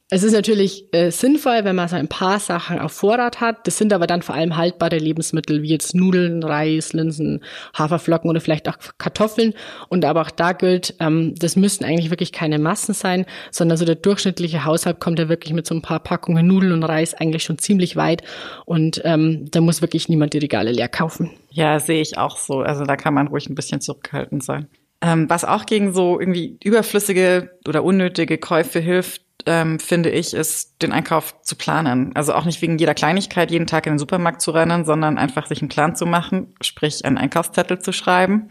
Es 0.08 0.22
ist 0.22 0.34
natürlich 0.34 0.84
äh, 0.92 1.10
sinnvoll, 1.10 1.64
wenn 1.64 1.74
man 1.74 1.88
so 1.88 1.96
ein 1.96 2.06
paar 2.06 2.38
Sachen 2.38 2.78
auf 2.78 2.92
Vorrat 2.92 3.40
hat. 3.40 3.66
Das 3.66 3.76
sind 3.76 3.92
aber 3.92 4.06
dann 4.06 4.22
vor 4.22 4.36
allem 4.36 4.56
haltbare 4.56 4.98
Lebensmittel, 4.98 5.62
wie 5.62 5.70
jetzt 5.70 5.96
Nudeln, 5.96 6.44
Reis, 6.44 6.92
Linsen, 6.92 7.42
Haferflocken 7.76 8.30
oder 8.30 8.40
vielleicht 8.40 8.68
auch 8.68 8.76
Kartoffeln. 8.98 9.52
Und 9.88 10.04
aber 10.04 10.20
auch 10.20 10.30
da 10.30 10.52
gilt, 10.52 10.94
ähm, 11.00 11.34
das 11.36 11.56
müssen 11.56 11.84
eigentlich 11.84 12.10
wirklich 12.10 12.30
keine 12.30 12.60
Massen 12.60 12.94
sein, 12.94 13.26
sondern 13.50 13.78
so 13.78 13.84
der 13.84 13.96
durchschnittliche 13.96 14.64
Haushalt 14.64 15.00
kommt 15.00 15.18
ja 15.18 15.28
wirklich 15.28 15.52
mit 15.52 15.66
so 15.66 15.74
ein 15.74 15.82
paar 15.82 15.98
Packungen 15.98 16.46
Nudeln 16.46 16.72
und 16.72 16.84
Reis 16.84 17.12
eigentlich 17.14 17.42
schon 17.42 17.58
ziemlich 17.58 17.96
weit. 17.96 18.22
Und 18.64 19.02
ähm, 19.04 19.46
da 19.50 19.60
muss 19.60 19.82
wirklich 19.82 20.08
niemand 20.08 20.34
die 20.34 20.38
Regale 20.38 20.70
leer 20.70 20.88
kaufen. 20.88 21.30
Ja, 21.50 21.80
sehe 21.80 22.00
ich 22.00 22.16
auch 22.16 22.36
so. 22.36 22.60
Also 22.60 22.84
da 22.84 22.94
kann 22.94 23.12
man 23.12 23.26
ruhig 23.26 23.48
ein 23.48 23.56
bisschen 23.56 23.80
zurückhaltend 23.80 24.44
sein. 24.44 24.68
Ähm, 25.02 25.28
was 25.28 25.44
auch 25.44 25.66
gegen 25.66 25.92
so 25.92 26.20
irgendwie 26.20 26.58
überflüssige 26.62 27.50
oder 27.66 27.82
unnötige 27.82 28.38
Käufe 28.38 28.78
hilft, 28.78 29.25
ähm, 29.46 29.78
finde 29.78 30.10
ich, 30.10 30.34
ist, 30.34 30.82
den 30.82 30.92
Einkauf 30.92 31.40
zu 31.42 31.56
planen. 31.56 32.10
Also 32.14 32.34
auch 32.34 32.44
nicht 32.44 32.60
wegen 32.60 32.78
jeder 32.78 32.94
Kleinigkeit 32.94 33.50
jeden 33.50 33.66
Tag 33.66 33.86
in 33.86 33.94
den 33.94 33.98
Supermarkt 33.98 34.40
zu 34.40 34.50
rennen, 34.50 34.84
sondern 34.84 35.18
einfach 35.18 35.46
sich 35.46 35.62
einen 35.62 35.68
Plan 35.68 35.96
zu 35.96 36.04
machen, 36.04 36.54
sprich 36.60 37.04
einen 37.04 37.16
Einkaufszettel 37.16 37.78
zu 37.78 37.92
schreiben. 37.92 38.50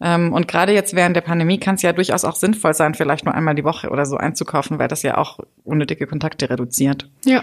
Ähm, 0.00 0.32
und 0.32 0.48
gerade 0.48 0.72
jetzt 0.72 0.94
während 0.94 1.14
der 1.16 1.20
Pandemie 1.20 1.58
kann 1.58 1.74
es 1.74 1.82
ja 1.82 1.92
durchaus 1.92 2.24
auch 2.24 2.36
sinnvoll 2.36 2.74
sein, 2.74 2.94
vielleicht 2.94 3.24
nur 3.24 3.34
einmal 3.34 3.54
die 3.54 3.64
Woche 3.64 3.90
oder 3.90 4.06
so 4.06 4.16
einzukaufen, 4.16 4.78
weil 4.78 4.88
das 4.88 5.02
ja 5.02 5.18
auch 5.18 5.40
unnötige 5.64 6.06
Kontakte 6.06 6.48
reduziert. 6.48 7.10
Ja. 7.24 7.42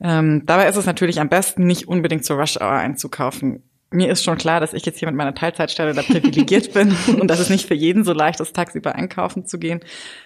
Ähm, 0.00 0.42
dabei 0.44 0.68
ist 0.68 0.76
es 0.76 0.84
natürlich 0.84 1.20
am 1.20 1.28
besten, 1.28 1.66
nicht 1.66 1.88
unbedingt 1.88 2.24
zur 2.24 2.38
Rush 2.38 2.58
Hour 2.60 2.72
einzukaufen 2.72 3.62
mir 3.90 4.10
ist 4.10 4.24
schon 4.24 4.36
klar, 4.36 4.58
dass 4.58 4.72
ich 4.72 4.84
jetzt 4.84 4.98
hier 4.98 5.06
mit 5.06 5.16
meiner 5.16 5.34
Teilzeitstelle 5.34 5.94
da 5.94 6.02
privilegiert 6.02 6.72
bin 6.72 6.96
und 7.20 7.28
dass 7.28 7.38
es 7.38 7.50
nicht 7.50 7.66
für 7.66 7.74
jeden 7.74 8.04
so 8.04 8.12
leicht 8.12 8.40
ist, 8.40 8.54
tagsüber 8.54 8.94
einkaufen 8.94 9.46
zu 9.46 9.58
gehen. 9.58 9.80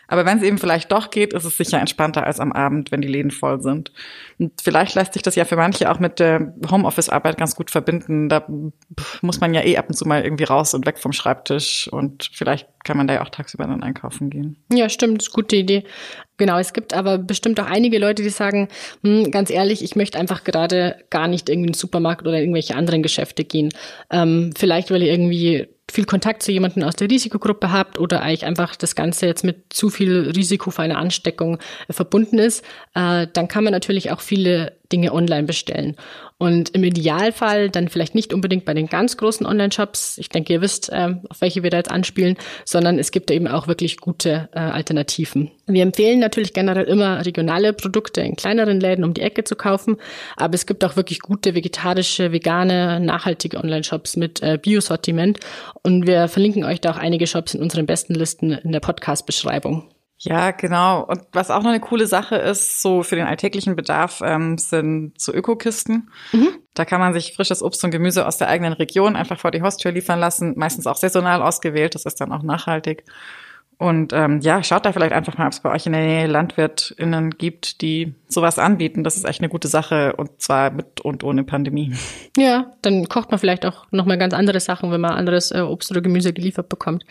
Aber 0.08 0.24
wenn 0.24 0.38
es 0.38 0.42
eben 0.42 0.58
vielleicht 0.58 0.90
doch 0.90 1.10
geht, 1.10 1.34
ist 1.34 1.44
es 1.44 1.56
sicher 1.56 1.78
entspannter 1.78 2.26
als 2.26 2.40
am 2.40 2.52
Abend, 2.52 2.90
wenn 2.90 3.02
die 3.02 3.08
Läden 3.08 3.30
voll 3.30 3.60
sind. 3.60 3.92
Und 4.38 4.60
vielleicht 4.62 4.94
lässt 4.94 5.12
sich 5.12 5.22
das 5.22 5.34
ja 5.34 5.44
für 5.44 5.56
manche 5.56 5.90
auch 5.90 6.00
mit 6.00 6.18
der 6.18 6.54
Homeoffice-Arbeit 6.70 7.36
ganz 7.36 7.54
gut 7.54 7.70
verbinden. 7.70 8.28
Da 8.28 8.46
muss 9.20 9.40
man 9.40 9.52
ja 9.52 9.62
eh 9.62 9.76
ab 9.76 9.88
und 9.88 9.94
zu 9.94 10.08
mal 10.08 10.24
irgendwie 10.24 10.44
raus 10.44 10.72
und 10.72 10.86
weg 10.86 10.98
vom 10.98 11.12
Schreibtisch 11.12 11.88
und 11.92 12.30
vielleicht 12.32 12.66
kann 12.84 12.96
man 12.96 13.06
da 13.06 13.14
ja 13.14 13.22
auch 13.22 13.28
tagsüber 13.28 13.66
dann 13.66 13.82
einkaufen 13.82 14.30
gehen. 14.30 14.56
Ja, 14.72 14.88
stimmt, 14.88 15.22
ist 15.22 15.32
gute 15.32 15.56
Idee. 15.56 15.84
Genau, 16.38 16.58
es 16.58 16.72
gibt 16.72 16.94
aber 16.94 17.18
bestimmt 17.18 17.60
auch 17.60 17.66
einige 17.66 17.98
Leute, 17.98 18.22
die 18.22 18.30
sagen, 18.30 18.68
hm, 19.02 19.30
ganz 19.30 19.50
ehrlich, 19.50 19.84
ich 19.84 19.96
möchte 19.96 20.18
einfach 20.18 20.44
gerade 20.44 20.96
gar 21.10 21.28
nicht 21.28 21.48
irgendwie 21.48 21.68
in 21.68 21.72
den 21.72 21.78
Supermarkt 21.78 22.22
oder 22.22 22.38
in 22.38 22.44
irgendwelche 22.44 22.76
anderen 22.76 23.02
Geschäfte 23.02 23.44
gehen. 23.44 23.70
Ähm, 24.10 24.52
vielleicht, 24.56 24.90
weil 24.90 25.02
ihr 25.02 25.12
irgendwie 25.12 25.68
viel 25.90 26.04
Kontakt 26.04 26.42
zu 26.42 26.52
jemandem 26.52 26.84
aus 26.84 26.96
der 26.96 27.10
Risikogruppe 27.10 27.70
habt 27.72 27.98
oder 27.98 28.22
eigentlich 28.22 28.46
einfach 28.46 28.76
das 28.76 28.94
Ganze 28.94 29.26
jetzt 29.26 29.44
mit 29.44 29.72
zu 29.72 29.90
viel 29.90 30.30
Risiko 30.34 30.70
für 30.70 30.82
eine 30.82 30.96
Ansteckung 30.96 31.58
äh, 31.88 31.92
verbunden 31.92 32.38
ist, 32.38 32.64
äh, 32.94 33.26
dann 33.32 33.48
kann 33.48 33.64
man 33.64 33.72
natürlich 33.72 34.10
auch 34.10 34.20
viele 34.20 34.79
Dinge 34.92 35.12
online 35.12 35.44
bestellen. 35.44 35.96
Und 36.38 36.70
im 36.70 36.84
Idealfall 36.84 37.68
dann 37.68 37.88
vielleicht 37.88 38.14
nicht 38.14 38.32
unbedingt 38.32 38.64
bei 38.64 38.72
den 38.72 38.86
ganz 38.86 39.18
großen 39.18 39.44
Online-Shops. 39.44 40.16
Ich 40.16 40.30
denke, 40.30 40.54
ihr 40.54 40.62
wisst, 40.62 40.88
äh, 40.90 41.14
auf 41.28 41.42
welche 41.42 41.62
wir 41.62 41.68
da 41.68 41.76
jetzt 41.76 41.90
anspielen, 41.90 42.36
sondern 42.64 42.98
es 42.98 43.10
gibt 43.10 43.30
eben 43.30 43.46
auch 43.46 43.68
wirklich 43.68 43.98
gute 43.98 44.48
äh, 44.52 44.58
Alternativen. 44.58 45.50
Wir 45.66 45.82
empfehlen 45.82 46.18
natürlich 46.18 46.54
generell 46.54 46.84
immer 46.84 47.24
regionale 47.26 47.74
Produkte 47.74 48.22
in 48.22 48.36
kleineren 48.36 48.80
Läden 48.80 49.04
um 49.04 49.12
die 49.12 49.20
Ecke 49.20 49.44
zu 49.44 49.54
kaufen, 49.54 49.98
aber 50.36 50.54
es 50.54 50.64
gibt 50.64 50.82
auch 50.82 50.96
wirklich 50.96 51.20
gute 51.20 51.54
vegetarische, 51.54 52.32
vegane, 52.32 53.00
nachhaltige 53.00 53.58
Online-Shops 53.58 54.16
mit 54.16 54.42
äh, 54.42 54.58
Biosortiment 54.60 55.40
und 55.82 56.06
wir 56.06 56.28
verlinken 56.28 56.64
euch 56.64 56.80
da 56.80 56.92
auch 56.92 56.98
einige 56.98 57.26
Shops 57.26 57.54
in 57.54 57.62
unseren 57.62 57.84
besten 57.84 58.14
Listen 58.14 58.52
in 58.52 58.72
der 58.72 58.80
Podcast-Beschreibung. 58.80 59.84
Ja, 60.22 60.50
genau. 60.50 61.02
Und 61.04 61.22
was 61.32 61.50
auch 61.50 61.62
noch 61.62 61.70
eine 61.70 61.80
coole 61.80 62.06
Sache 62.06 62.36
ist, 62.36 62.82
so 62.82 63.02
für 63.02 63.16
den 63.16 63.26
alltäglichen 63.26 63.74
Bedarf, 63.74 64.20
ähm, 64.22 64.58
sind 64.58 65.18
so 65.18 65.32
Ökokisten. 65.32 66.10
Mhm. 66.32 66.58
Da 66.74 66.84
kann 66.84 67.00
man 67.00 67.14
sich 67.14 67.32
frisches 67.34 67.62
Obst 67.62 67.82
und 67.84 67.90
Gemüse 67.90 68.26
aus 68.26 68.36
der 68.36 68.48
eigenen 68.48 68.74
Region 68.74 69.16
einfach 69.16 69.38
vor 69.38 69.50
die 69.50 69.62
Haustür 69.62 69.92
liefern 69.92 70.20
lassen, 70.20 70.54
meistens 70.56 70.86
auch 70.86 70.96
saisonal 70.96 71.40
ausgewählt, 71.42 71.94
das 71.94 72.04
ist 72.04 72.20
dann 72.20 72.32
auch 72.32 72.42
nachhaltig. 72.42 73.04
Und 73.78 74.12
ähm, 74.12 74.40
ja, 74.40 74.62
schaut 74.62 74.84
da 74.84 74.92
vielleicht 74.92 75.14
einfach 75.14 75.38
mal, 75.38 75.46
ob 75.46 75.54
es 75.54 75.60
bei 75.60 75.72
euch 75.72 75.86
in 75.86 75.92
der 75.92 76.02
Nähe 76.02 76.26
LandwirtInnen 76.26 77.30
gibt, 77.30 77.80
die 77.80 78.12
sowas 78.28 78.58
anbieten. 78.58 79.04
Das 79.04 79.16
ist 79.16 79.24
echt 79.24 79.40
eine 79.40 79.48
gute 79.48 79.68
Sache 79.68 80.16
und 80.16 80.42
zwar 80.42 80.70
mit 80.70 81.00
und 81.00 81.24
ohne 81.24 81.44
Pandemie. 81.44 81.94
Ja, 82.36 82.72
dann 82.82 83.08
kocht 83.08 83.30
man 83.30 83.40
vielleicht 83.40 83.64
auch 83.64 83.86
nochmal 83.90 84.18
ganz 84.18 84.34
andere 84.34 84.60
Sachen, 84.60 84.92
wenn 84.92 85.00
man 85.00 85.12
anderes 85.12 85.50
äh, 85.50 85.60
Obst 85.60 85.90
oder 85.90 86.02
Gemüse 86.02 86.34
geliefert 86.34 86.68
bekommt. 86.68 87.06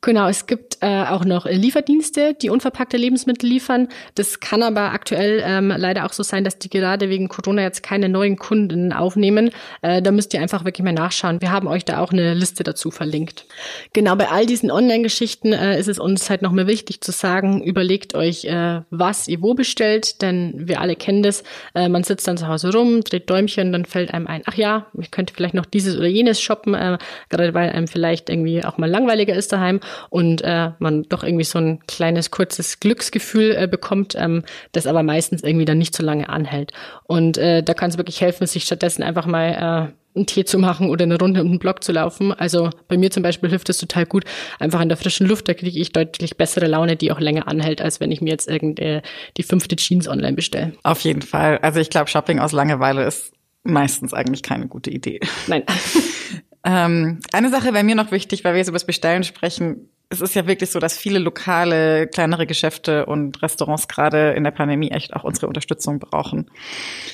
Genau, 0.00 0.28
es 0.28 0.46
gibt 0.46 0.78
äh, 0.80 1.04
auch 1.04 1.24
noch 1.24 1.46
Lieferdienste, 1.46 2.34
die 2.34 2.50
unverpackte 2.50 2.96
Lebensmittel 2.96 3.48
liefern. 3.48 3.88
Das 4.14 4.38
kann 4.40 4.62
aber 4.62 4.92
aktuell 4.92 5.42
ähm, 5.44 5.72
leider 5.76 6.06
auch 6.06 6.12
so 6.12 6.22
sein, 6.22 6.44
dass 6.44 6.58
die 6.58 6.70
gerade 6.70 7.08
wegen 7.08 7.28
Corona 7.28 7.62
jetzt 7.62 7.82
keine 7.82 8.08
neuen 8.08 8.36
Kunden 8.36 8.92
aufnehmen. 8.92 9.50
Äh, 9.82 10.00
da 10.02 10.12
müsst 10.12 10.34
ihr 10.34 10.40
einfach 10.40 10.64
wirklich 10.64 10.84
mal 10.84 10.92
nachschauen. 10.92 11.40
Wir 11.40 11.50
haben 11.50 11.66
euch 11.66 11.84
da 11.84 12.00
auch 12.00 12.12
eine 12.12 12.34
Liste 12.34 12.62
dazu 12.62 12.90
verlinkt. 12.90 13.46
Genau, 13.92 14.14
bei 14.14 14.28
all 14.28 14.46
diesen 14.46 14.70
Online-Geschichten 14.70 15.52
äh, 15.52 15.78
ist 15.78 15.88
es 15.88 15.98
uns 15.98 16.30
halt 16.30 16.42
nochmal 16.42 16.66
wichtig 16.68 17.00
zu 17.00 17.10
sagen, 17.10 17.62
überlegt 17.62 18.14
euch, 18.14 18.44
äh, 18.44 18.82
was 18.90 19.26
ihr 19.26 19.42
wo 19.42 19.54
bestellt, 19.54 20.22
denn 20.22 20.54
wir 20.56 20.80
alle 20.80 20.94
kennen 20.94 21.22
das. 21.22 21.42
Äh, 21.74 21.88
man 21.88 22.04
sitzt 22.04 22.28
dann 22.28 22.36
zu 22.36 22.46
Hause 22.46 22.72
rum, 22.72 23.00
dreht 23.02 23.28
Däumchen, 23.28 23.72
dann 23.72 23.84
fällt 23.84 24.14
einem 24.14 24.28
ein, 24.28 24.42
ach 24.46 24.54
ja, 24.54 24.86
ich 25.00 25.10
könnte 25.10 25.34
vielleicht 25.34 25.54
noch 25.54 25.66
dieses 25.66 25.96
oder 25.96 26.06
jenes 26.06 26.40
shoppen, 26.40 26.74
äh, 26.74 26.98
gerade 27.30 27.54
weil 27.54 27.70
einem 27.70 27.88
vielleicht 27.88 28.30
irgendwie 28.30 28.64
auch 28.64 28.78
mal 28.78 28.88
langweiliger 28.88 29.34
ist 29.34 29.52
daheim 29.52 29.80
und 30.10 30.42
äh, 30.42 30.70
man 30.78 31.04
doch 31.04 31.22
irgendwie 31.22 31.44
so 31.44 31.58
ein 31.58 31.80
kleines, 31.86 32.30
kurzes 32.30 32.80
Glücksgefühl 32.80 33.56
äh, 33.56 33.68
bekommt, 33.68 34.14
ähm, 34.18 34.44
das 34.72 34.86
aber 34.86 35.02
meistens 35.02 35.42
irgendwie 35.42 35.64
dann 35.64 35.78
nicht 35.78 35.94
so 35.94 36.02
lange 36.02 36.28
anhält. 36.28 36.72
Und 37.04 37.38
äh, 37.38 37.62
da 37.62 37.74
kann 37.74 37.90
es 37.90 37.98
wirklich 37.98 38.20
helfen, 38.20 38.46
sich 38.46 38.64
stattdessen 38.64 39.02
einfach 39.02 39.26
mal 39.26 39.92
äh, 39.92 39.98
einen 40.18 40.26
Tee 40.26 40.44
zu 40.44 40.58
machen 40.58 40.90
oder 40.90 41.04
eine 41.04 41.18
Runde 41.18 41.40
um 41.40 41.48
den 41.48 41.58
Block 41.58 41.82
zu 41.82 41.92
laufen. 41.92 42.32
Also 42.32 42.70
bei 42.88 42.96
mir 42.96 43.10
zum 43.10 43.22
Beispiel 43.22 43.48
hilft 43.48 43.68
es 43.68 43.78
total 43.78 44.06
gut, 44.06 44.24
einfach 44.58 44.80
in 44.80 44.88
der 44.88 44.98
frischen 44.98 45.26
Luft, 45.26 45.48
da 45.48 45.54
kriege 45.54 45.78
ich 45.78 45.92
deutlich 45.92 46.36
bessere 46.36 46.66
Laune, 46.66 46.96
die 46.96 47.12
auch 47.12 47.20
länger 47.20 47.48
anhält, 47.48 47.80
als 47.80 48.00
wenn 48.00 48.10
ich 48.10 48.20
mir 48.20 48.30
jetzt 48.30 48.48
irgendeine 48.48 49.02
die 49.36 49.42
fünfte 49.42 49.76
Jeans 49.76 50.08
online 50.08 50.34
bestelle. 50.34 50.72
Auf 50.82 51.00
jeden 51.00 51.22
Fall. 51.22 51.58
Also 51.58 51.80
ich 51.80 51.90
glaube, 51.90 52.10
Shopping 52.10 52.38
aus 52.38 52.52
Langeweile 52.52 53.04
ist 53.04 53.32
meistens 53.62 54.12
eigentlich 54.12 54.42
keine 54.42 54.66
gute 54.66 54.90
Idee. 54.90 55.20
Nein. 55.46 55.62
ähm, 56.64 57.20
eine 57.32 57.50
Sache 57.50 57.72
wäre 57.72 57.84
mir 57.84 57.94
noch 57.94 58.10
wichtig, 58.10 58.44
weil 58.44 58.54
wir 58.54 58.58
jetzt 58.58 58.68
über 58.68 58.76
das 58.76 58.86
Bestellen 58.86 59.24
sprechen 59.24 59.88
es 60.10 60.22
ist 60.22 60.34
ja 60.34 60.46
wirklich 60.46 60.70
so, 60.70 60.78
dass 60.78 60.96
viele 60.96 61.18
lokale, 61.18 62.06
kleinere 62.06 62.46
Geschäfte 62.46 63.04
und 63.04 63.42
Restaurants 63.42 63.88
gerade 63.88 64.30
in 64.30 64.42
der 64.42 64.52
Pandemie 64.52 64.90
echt 64.90 65.12
auch 65.12 65.22
unsere 65.22 65.48
Unterstützung 65.48 65.98
brauchen. 65.98 66.50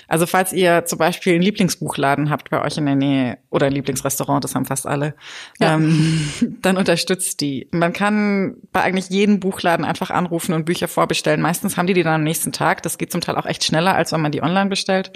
Also 0.06 0.26
falls 0.26 0.52
ihr 0.52 0.84
zum 0.84 0.98
Beispiel 0.98 1.34
einen 1.34 1.42
Lieblingsbuchladen 1.42 2.30
habt 2.30 2.50
bei 2.50 2.62
euch 2.62 2.76
in 2.76 2.86
der 2.86 2.94
Nähe 2.94 3.38
oder 3.50 3.66
ein 3.66 3.72
Lieblingsrestaurant, 3.72 4.44
das 4.44 4.54
haben 4.54 4.64
fast 4.64 4.86
alle, 4.86 5.16
ja. 5.58 5.74
ähm, 5.74 6.20
dann 6.62 6.76
unterstützt 6.76 7.40
die. 7.40 7.68
Man 7.72 7.92
kann 7.92 8.58
bei 8.70 8.82
eigentlich 8.82 9.08
jedem 9.08 9.40
Buchladen 9.40 9.84
einfach 9.84 10.10
anrufen 10.10 10.54
und 10.54 10.64
Bücher 10.64 10.86
vorbestellen. 10.86 11.42
Meistens 11.42 11.76
haben 11.76 11.88
die 11.88 11.94
die 11.94 12.04
dann 12.04 12.14
am 12.14 12.24
nächsten 12.24 12.52
Tag. 12.52 12.82
Das 12.84 12.96
geht 12.96 13.10
zum 13.10 13.20
Teil 13.20 13.36
auch 13.36 13.46
echt 13.46 13.64
schneller, 13.64 13.96
als 13.96 14.12
wenn 14.12 14.20
man 14.20 14.30
die 14.30 14.42
online 14.42 14.70
bestellt. 14.70 15.10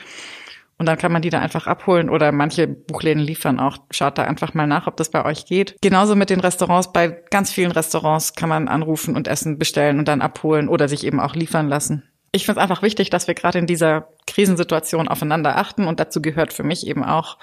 Und 0.78 0.86
dann 0.86 0.96
kann 0.96 1.10
man 1.10 1.22
die 1.22 1.30
da 1.30 1.40
einfach 1.40 1.66
abholen 1.66 2.08
oder 2.08 2.30
manche 2.30 2.68
Buchläden 2.68 3.22
liefern 3.22 3.58
auch. 3.58 3.78
Schaut 3.90 4.16
da 4.16 4.22
einfach 4.22 4.54
mal 4.54 4.68
nach, 4.68 4.86
ob 4.86 4.96
das 4.96 5.10
bei 5.10 5.24
euch 5.24 5.44
geht. 5.44 5.76
Genauso 5.82 6.14
mit 6.14 6.30
den 6.30 6.38
Restaurants. 6.38 6.92
Bei 6.92 7.08
ganz 7.30 7.50
vielen 7.50 7.72
Restaurants 7.72 8.34
kann 8.34 8.48
man 8.48 8.68
anrufen 8.68 9.16
und 9.16 9.26
Essen 9.26 9.58
bestellen 9.58 9.98
und 9.98 10.06
dann 10.06 10.22
abholen 10.22 10.68
oder 10.68 10.88
sich 10.88 11.04
eben 11.04 11.18
auch 11.18 11.34
liefern 11.34 11.68
lassen. 11.68 12.04
Ich 12.30 12.44
finde 12.44 12.60
es 12.60 12.62
einfach 12.62 12.82
wichtig, 12.82 13.10
dass 13.10 13.26
wir 13.26 13.34
gerade 13.34 13.58
in 13.58 13.66
dieser 13.66 14.08
Krisensituation 14.26 15.08
aufeinander 15.08 15.56
achten 15.56 15.86
und 15.86 15.98
dazu 15.98 16.22
gehört 16.22 16.52
für 16.52 16.62
mich 16.62 16.86
eben 16.86 17.02
auch 17.02 17.38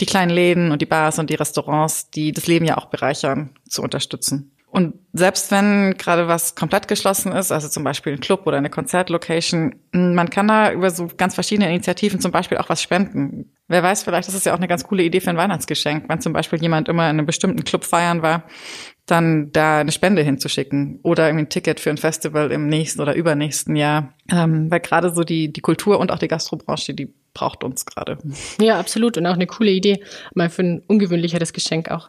die 0.00 0.06
kleinen 0.06 0.30
Läden 0.30 0.72
und 0.72 0.80
die 0.80 0.86
Bars 0.86 1.18
und 1.18 1.28
die 1.28 1.34
Restaurants, 1.34 2.10
die 2.10 2.32
das 2.32 2.46
Leben 2.46 2.64
ja 2.64 2.78
auch 2.78 2.86
bereichern, 2.86 3.50
zu 3.68 3.82
unterstützen. 3.82 4.55
Und 4.76 4.92
selbst 5.14 5.50
wenn 5.52 5.96
gerade 5.96 6.28
was 6.28 6.54
komplett 6.54 6.86
geschlossen 6.86 7.32
ist, 7.32 7.50
also 7.50 7.66
zum 7.66 7.82
Beispiel 7.82 8.12
ein 8.12 8.20
Club 8.20 8.46
oder 8.46 8.58
eine 8.58 8.68
Konzertlocation, 8.68 9.74
man 9.92 10.28
kann 10.28 10.48
da 10.48 10.70
über 10.70 10.90
so 10.90 11.08
ganz 11.16 11.34
verschiedene 11.34 11.70
Initiativen 11.70 12.20
zum 12.20 12.30
Beispiel 12.30 12.58
auch 12.58 12.68
was 12.68 12.82
spenden. 12.82 13.56
Wer 13.68 13.82
weiß, 13.82 14.02
vielleicht 14.02 14.28
ist 14.28 14.34
es 14.34 14.44
ja 14.44 14.52
auch 14.52 14.58
eine 14.58 14.68
ganz 14.68 14.84
coole 14.84 15.02
Idee 15.02 15.22
für 15.22 15.30
ein 15.30 15.38
Weihnachtsgeschenk, 15.38 16.10
wenn 16.10 16.20
zum 16.20 16.34
Beispiel 16.34 16.60
jemand 16.60 16.90
immer 16.90 17.04
in 17.04 17.16
einem 17.16 17.24
bestimmten 17.24 17.64
Club 17.64 17.84
feiern 17.84 18.20
war, 18.20 18.42
dann 19.06 19.50
da 19.50 19.78
eine 19.78 19.92
Spende 19.92 20.20
hinzuschicken 20.20 21.00
oder 21.02 21.26
irgendwie 21.26 21.46
ein 21.46 21.48
Ticket 21.48 21.80
für 21.80 21.88
ein 21.88 21.96
Festival 21.96 22.52
im 22.52 22.66
nächsten 22.66 23.00
oder 23.00 23.14
übernächsten 23.14 23.76
Jahr. 23.76 24.12
Ähm, 24.30 24.70
weil 24.70 24.80
gerade 24.80 25.14
so 25.14 25.24
die, 25.24 25.50
die 25.50 25.62
Kultur 25.62 25.98
und 25.98 26.12
auch 26.12 26.18
die 26.18 26.28
Gastrobranche, 26.28 26.92
die 26.92 27.14
braucht 27.36 27.64
uns 27.64 27.84
gerade. 27.84 28.16
Ja, 28.58 28.78
absolut. 28.80 29.18
Und 29.18 29.26
auch 29.26 29.34
eine 29.34 29.46
coole 29.46 29.70
Idee, 29.70 30.02
mal 30.34 30.48
für 30.48 30.62
ein 30.62 30.82
ungewöhnlicheres 30.86 31.52
Geschenk 31.52 31.90
auch. 31.90 32.08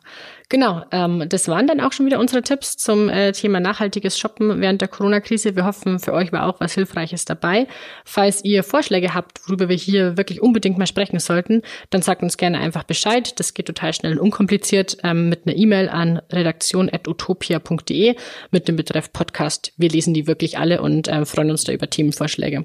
Genau, 0.50 0.86
ähm, 0.92 1.26
das 1.28 1.50
waren 1.50 1.68
dann 1.68 1.82
auch 1.82 1.92
schon 1.92 2.06
wieder 2.06 2.20
unsere 2.20 2.42
Tipps 2.42 2.78
zum 2.78 3.10
äh, 3.10 3.34
Thema 3.34 3.60
nachhaltiges 3.60 4.18
Shoppen 4.18 4.62
während 4.62 4.80
der 4.80 4.88
Corona-Krise. 4.88 5.58
Wir 5.58 5.66
hoffen, 5.66 6.00
für 6.00 6.14
euch 6.14 6.32
war 6.32 6.48
auch 6.48 6.62
was 6.62 6.74
Hilfreiches 6.74 7.26
dabei. 7.26 7.68
Falls 8.06 8.46
ihr 8.46 8.64
Vorschläge 8.64 9.14
habt, 9.14 9.42
worüber 9.46 9.68
wir 9.68 9.76
hier 9.76 10.16
wirklich 10.16 10.42
unbedingt 10.42 10.78
mal 10.78 10.88
sprechen 10.88 11.20
sollten, 11.20 11.64
dann 11.90 12.02
sagt 12.02 12.24
uns 12.24 12.38
gerne 12.38 12.60
einfach 12.60 12.84
Bescheid. 12.84 13.38
Das 13.38 13.54
geht 13.54 13.66
total 13.66 13.94
schnell 13.94 14.14
und 14.14 14.20
unkompliziert 14.20 14.98
ähm, 15.04 15.28
mit 15.28 15.46
einer 15.46 15.58
E-Mail 15.58 15.90
an 15.90 16.22
redaktion.utopia.de 16.32 18.16
mit 18.52 18.68
dem 18.70 18.78
Betreff 18.78 19.12
Podcast. 19.12 19.74
Wir 19.76 19.90
lesen 19.90 20.14
die 20.14 20.28
wirklich 20.28 20.58
alle 20.58 20.82
und 20.82 21.10
äh, 21.10 21.26
freuen 21.26 21.52
uns 21.52 21.66
da 21.66 21.74
über 21.74 21.90
Themenvorschläge. 21.90 22.64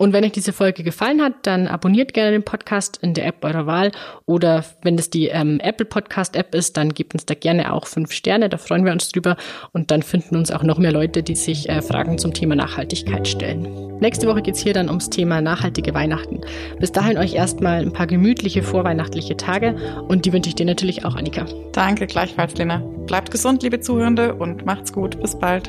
Und 0.00 0.14
wenn 0.14 0.24
euch 0.24 0.32
diese 0.32 0.54
Folge 0.54 0.82
gefallen 0.82 1.20
hat, 1.20 1.34
dann 1.42 1.66
abonniert 1.66 2.14
gerne 2.14 2.30
den 2.30 2.42
Podcast 2.42 2.98
in 3.02 3.12
der 3.12 3.26
App 3.26 3.44
eurer 3.44 3.66
Wahl 3.66 3.92
oder 4.24 4.64
wenn 4.80 4.96
es 4.96 5.10
die 5.10 5.26
ähm, 5.26 5.60
Apple 5.60 5.84
Podcast 5.84 6.36
App 6.36 6.54
ist, 6.54 6.78
dann 6.78 6.94
gebt 6.94 7.12
uns 7.12 7.26
da 7.26 7.34
gerne 7.34 7.70
auch 7.70 7.86
fünf 7.86 8.10
Sterne, 8.12 8.48
da 8.48 8.56
freuen 8.56 8.86
wir 8.86 8.92
uns 8.92 9.10
drüber 9.10 9.36
und 9.72 9.90
dann 9.90 10.02
finden 10.02 10.36
uns 10.36 10.50
auch 10.50 10.62
noch 10.62 10.78
mehr 10.78 10.90
Leute, 10.90 11.22
die 11.22 11.36
sich 11.36 11.68
äh, 11.68 11.82
Fragen 11.82 12.16
zum 12.16 12.32
Thema 12.32 12.56
Nachhaltigkeit 12.56 13.28
stellen. 13.28 13.98
Nächste 14.00 14.26
Woche 14.26 14.40
geht's 14.40 14.60
hier 14.60 14.72
dann 14.72 14.88
ums 14.88 15.10
Thema 15.10 15.42
nachhaltige 15.42 15.92
Weihnachten. 15.92 16.40
Bis 16.78 16.92
dahin 16.92 17.18
euch 17.18 17.34
erstmal 17.34 17.82
ein 17.82 17.92
paar 17.92 18.06
gemütliche 18.06 18.62
vorweihnachtliche 18.62 19.36
Tage 19.36 19.76
und 20.08 20.24
die 20.24 20.32
wünsche 20.32 20.48
ich 20.48 20.54
dir 20.54 20.64
natürlich 20.64 21.04
auch, 21.04 21.14
Annika. 21.14 21.44
Danke, 21.72 22.06
gleichfalls, 22.06 22.54
Lena. 22.54 22.78
Bleibt 23.04 23.30
gesund, 23.30 23.62
liebe 23.62 23.80
Zuhörende 23.80 24.32
und 24.34 24.64
macht's 24.64 24.94
gut. 24.94 25.20
Bis 25.20 25.38
bald. 25.38 25.68